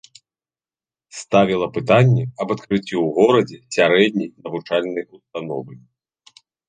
Ставіла 1.21 1.67
пытанне 1.75 2.23
аб 2.45 2.53
адкрыцці 2.55 2.95
ў 3.01 3.03
горадзе 3.17 3.57
сярэдняй 3.75 4.29
навучальнай 4.49 5.05
установы. 5.19 5.73